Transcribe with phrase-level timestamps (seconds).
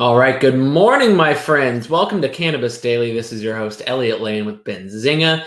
[0.00, 0.38] All right.
[0.38, 1.90] Good morning, my friends.
[1.90, 3.12] Welcome to Cannabis Daily.
[3.12, 5.44] This is your host, Elliot Lane with Benzinga.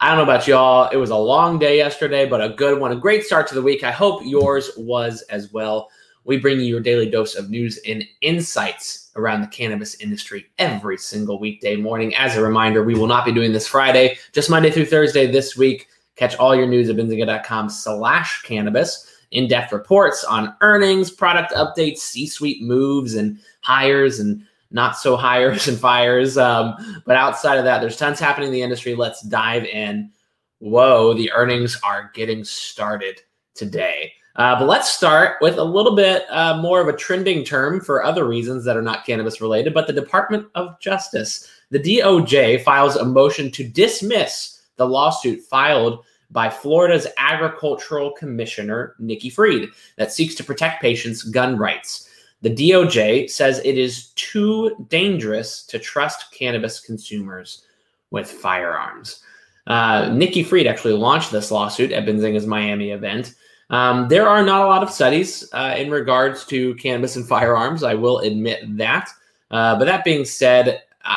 [0.00, 0.90] I don't know about y'all.
[0.90, 2.92] It was a long day yesterday, but a good one.
[2.92, 3.84] A great start to the week.
[3.84, 5.88] I hope yours was as well.
[6.24, 10.98] We bring you your daily dose of news and insights around the cannabis industry every
[10.98, 12.14] single weekday morning.
[12.16, 15.56] As a reminder, we will not be doing this Friday, just Monday through Thursday this
[15.56, 15.88] week.
[16.16, 22.62] Catch all your news at benzinga.com slash cannabis in-depth reports on earnings, product updates, C-suite
[22.62, 26.36] moves, and hires and not so hires and fires.
[26.38, 28.94] Um, but outside of that, there's tons happening in the industry.
[28.94, 30.10] Let's dive in.
[30.58, 33.20] Whoa, the earnings are getting started
[33.54, 34.12] today.
[34.36, 38.04] Uh, but let's start with a little bit uh, more of a trending term for
[38.04, 41.50] other reasons that are not cannabis related, but the Department of Justice.
[41.70, 49.30] The DOJ files a motion to dismiss the lawsuit filed by Florida's agricultural commissioner, Nikki
[49.30, 52.08] Fried, that seeks to protect patients' gun rights.
[52.42, 57.64] The DOJ says it is too dangerous to trust cannabis consumers
[58.10, 59.22] with firearms.
[59.66, 63.34] Uh, Nikki Fried actually launched this lawsuit at Benzinga's Miami event.
[63.70, 67.82] Um, there are not a lot of studies uh, in regards to cannabis and firearms.
[67.82, 69.10] I will admit that.
[69.50, 71.16] Uh, but that being said, uh,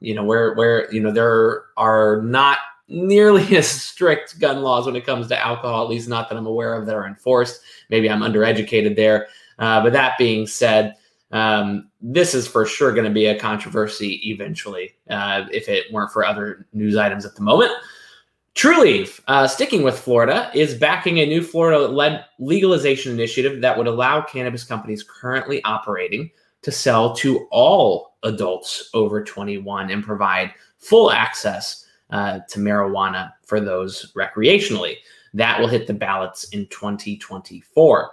[0.00, 4.96] you know where where you know there are not nearly as strict gun laws when
[4.96, 7.60] it comes to alcohol, at least not that I'm aware of that are enforced.
[7.90, 9.28] Maybe I'm undereducated there.
[9.58, 10.96] Uh, but that being said,
[11.30, 16.12] um, this is for sure going to be a controversy eventually, uh, if it weren't
[16.12, 17.72] for other news items at the moment.
[18.54, 23.88] Trulieve, uh, sticking with Florida, is backing a new Florida led legalization initiative that would
[23.88, 26.30] allow cannabis companies currently operating
[26.62, 31.83] to sell to all adults over 21 and provide full access
[32.14, 34.96] uh, to marijuana for those recreationally.
[35.34, 38.10] That will hit the ballots in 2024.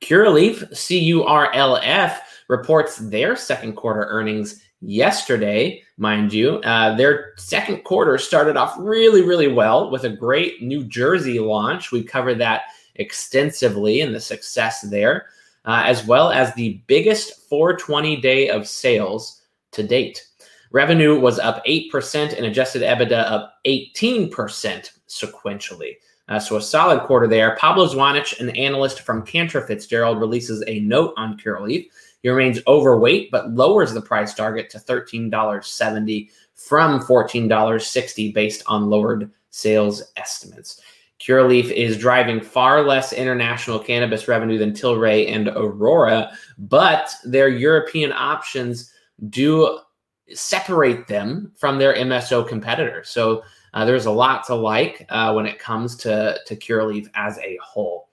[0.00, 6.58] Curaleaf, C U R L F, reports their second quarter earnings yesterday, mind you.
[6.58, 11.90] Uh, their second quarter started off really, really well with a great New Jersey launch.
[11.90, 12.62] We covered that
[12.94, 15.26] extensively and the success there,
[15.64, 19.42] uh, as well as the biggest 420 day of sales
[19.72, 20.24] to date.
[20.74, 25.92] Revenue was up 8% and adjusted EBITDA up 18% sequentially.
[26.28, 27.54] Uh, so a solid quarter there.
[27.60, 31.86] Pablo Zuanic, an analyst from Cantor Fitzgerald, releases a note on Curaleaf.
[32.24, 39.30] He remains overweight, but lowers the price target to $13.70 from $14.60 based on lowered
[39.50, 40.80] sales estimates.
[41.20, 48.10] Curaleaf is driving far less international cannabis revenue than Tilray and Aurora, but their European
[48.10, 48.90] options
[49.28, 49.78] do
[50.32, 53.10] separate them from their MSO competitors.
[53.10, 53.42] So
[53.74, 57.58] uh, there's a lot to like uh, when it comes to, to Curaleaf as a
[57.62, 58.08] whole.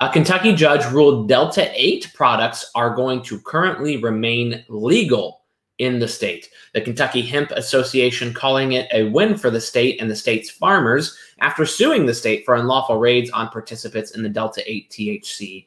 [0.00, 5.42] A Kentucky judge ruled Delta 8 products are going to currently remain legal
[5.78, 6.50] in the state.
[6.72, 11.16] The Kentucky Hemp Association calling it a win for the state and the state's farmers
[11.40, 15.66] after suing the state for unlawful raids on participants in the Delta 8 THC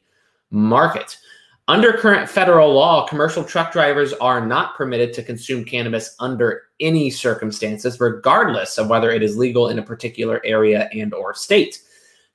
[0.50, 1.18] market.
[1.68, 7.10] Under current federal law, commercial truck drivers are not permitted to consume cannabis under any
[7.10, 11.82] circumstances, regardless of whether it is legal in a particular area and or state.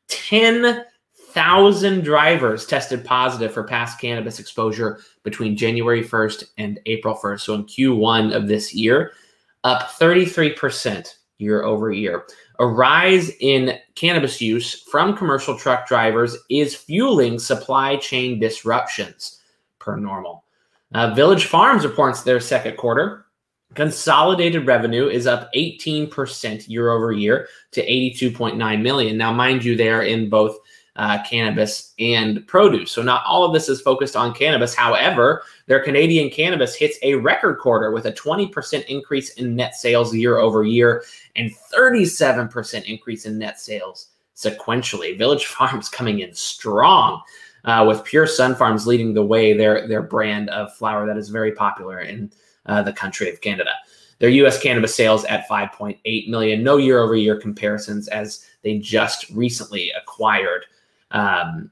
[0.07, 7.39] 10,000 drivers tested positive for past cannabis exposure between January 1st and April 1st.
[7.39, 9.13] So in Q1 of this year,
[9.63, 12.25] up 33% year over year.
[12.59, 19.40] A rise in cannabis use from commercial truck drivers is fueling supply chain disruptions
[19.80, 20.44] per normal.
[20.94, 23.25] Uh, Village Farms reports their second quarter.
[23.74, 29.18] Consolidated revenue is up 18% year over year to 82.9 million.
[29.18, 30.58] Now, mind you, they are in both
[30.96, 32.92] uh, cannabis and produce.
[32.92, 34.76] So not all of this is focused on cannabis.
[34.76, 40.14] However, their Canadian cannabis hits a record quarter with a 20% increase in net sales
[40.14, 41.04] year over year
[41.36, 45.18] and 37% increase in net sales sequentially.
[45.18, 47.22] Village Farms coming in strong.
[47.66, 51.30] Uh, with Pure Sun Farms leading the way, their their brand of flower that is
[51.30, 52.30] very popular in
[52.66, 53.72] uh, the country of Canada.
[54.19, 54.62] Their U.S.
[54.62, 60.66] cannabis sales at 5.8 million, no year-over-year comparisons, as they just recently acquired
[61.13, 61.71] um,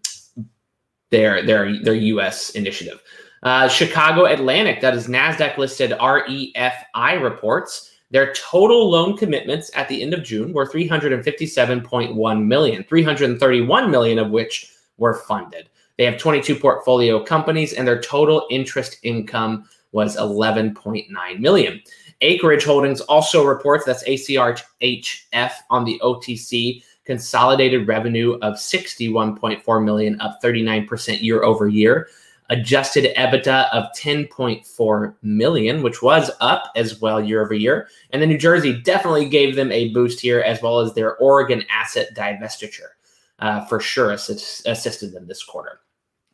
[1.09, 2.51] their their their U.S.
[2.51, 3.01] initiative.
[3.43, 7.91] Uh, Chicago Atlantic, that is Nasdaq listed REFI reports.
[8.11, 14.29] Their total loan commitments at the end of June were 357.1 million, 331 million of
[14.29, 15.69] which were funded.
[15.97, 21.81] They have 22 portfolio companies, and their total interest income was 11.9 million.
[22.21, 30.39] Acreage Holdings also reports that's ACRHF on the OTC consolidated revenue of 61.4 million, up
[30.43, 32.07] 39% year over year.
[32.49, 37.87] adjusted EBITDA of 10.4 million, which was up as well year over year.
[38.09, 41.63] And then New Jersey definitely gave them a boost here, as well as their Oregon
[41.71, 42.91] asset divestiture
[43.39, 45.79] uh, for sure assist, assisted them this quarter.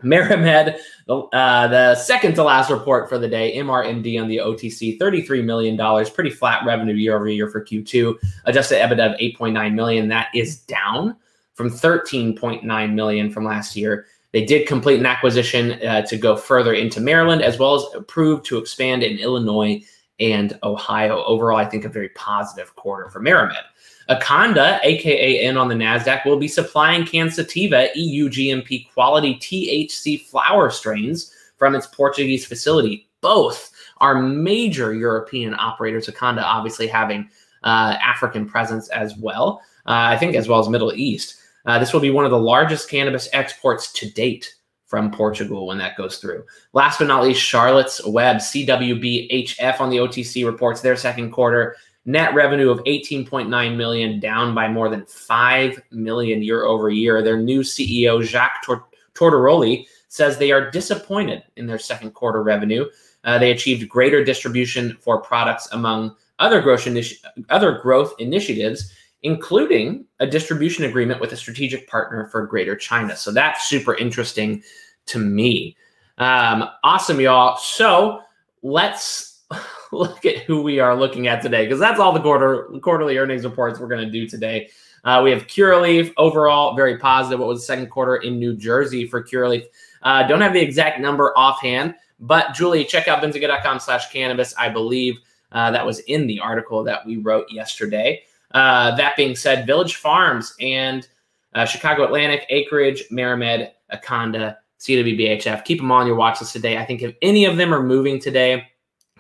[0.04, 0.78] MariMed,
[1.10, 6.06] uh, the second to last report for the day, MRMD on the OTC, $33 million,
[6.14, 8.16] pretty flat revenue year over year for Q2.
[8.46, 11.16] Adjusted EBITDA of 8.9 million, that is down
[11.56, 14.06] from 13.9 million from last year.
[14.34, 18.46] They did complete an acquisition uh, to go further into Maryland, as well as approved
[18.46, 19.82] to expand in Illinois
[20.20, 21.24] and Ohio.
[21.24, 23.64] Overall, I think a very positive quarter for MariMed.
[24.10, 31.34] Akanda, AKAN on the NASDAQ, will be supplying Cansativa EU GMP quality THC flower strains
[31.58, 33.08] from its Portuguese facility.
[33.22, 37.30] Both are major European operators, Akanda obviously having
[37.64, 41.36] uh, African presence as well, uh, I think as well as Middle East.
[41.66, 44.54] Uh, this will be one of the largest cannabis exports to date
[44.86, 46.46] from Portugal when that goes through.
[46.72, 51.76] Last but not least, Charlotte's Web, CWBHF on the OTC reports their second quarter
[52.08, 57.22] net revenue of 18.9 million down by more than 5 million year over year.
[57.22, 58.66] Their new ceo jacques
[59.14, 62.86] tortoroli says they are disappointed in their second quarter revenue.
[63.26, 67.20] Uh, they achieved greater distribution for products among other growth, initi-
[67.50, 68.92] other growth initiatives
[69.24, 73.16] including a distribution agreement with a strategic partner for greater china.
[73.16, 74.64] So that's super interesting
[75.08, 75.76] to me.
[76.18, 77.58] Um, awesome y'all.
[77.58, 78.22] So
[78.62, 79.44] let's
[79.92, 83.44] look at who we are looking at today because that's all the quarter quarterly earnings
[83.44, 84.70] reports we're going to do today.
[85.04, 87.40] Uh, we have Curaleaf overall very positive.
[87.40, 89.66] What was the second quarter in New Jersey for Curaleaf?
[90.04, 94.54] Uh, don't have the exact number offhand, but Julie, check out benzinga.com slash cannabis.
[94.58, 95.16] I believe
[95.52, 98.24] uh, that was in the article that we wrote yesterday.
[98.52, 101.08] Uh, that being said, Village Farms and
[101.54, 106.78] uh, Chicago Atlantic, Acreage, MariMed, Akanda, CWBHF, keep them on your watch list today.
[106.78, 108.68] I think if any of them are moving today,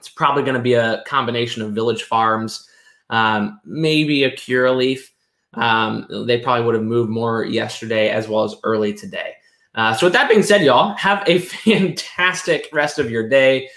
[0.08, 2.70] it's probably going to be a combination of Village Farms,
[3.10, 5.00] um, maybe a Curaleaf.
[5.54, 9.34] Um, they probably would have moved more yesterday as well as early today.
[9.76, 13.70] Uh, so, with that being said, y'all, have a fantastic rest of your day.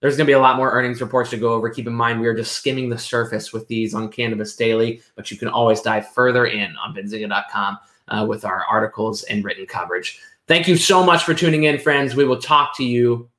[0.00, 1.70] There's going to be a lot more earnings reports to go over.
[1.70, 5.30] Keep in mind, we are just skimming the surface with these on Cannabis Daily, but
[5.30, 7.78] you can always dive further in on benzinga.com
[8.08, 10.20] uh, with our articles and written coverage.
[10.48, 12.16] Thank you so much for tuning in, friends.
[12.16, 13.30] We will talk to you